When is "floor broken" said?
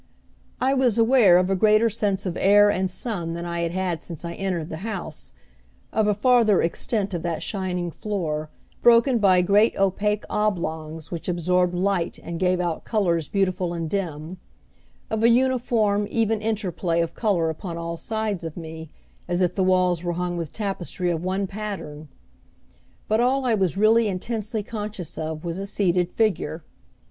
7.91-9.19